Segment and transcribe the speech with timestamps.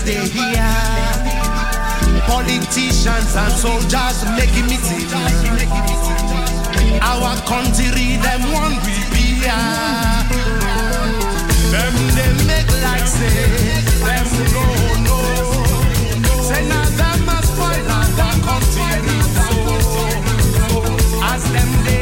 [0.00, 0.64] They hear.
[2.26, 5.08] Politicians and soldiers making meeting.
[7.02, 9.26] Our country, them one we be.
[11.72, 14.64] Them they make like say, them no
[15.06, 15.16] no.
[16.42, 18.92] Say now them must spoil our country.
[19.36, 20.80] So,
[21.22, 22.01] as them they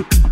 [0.00, 0.29] you.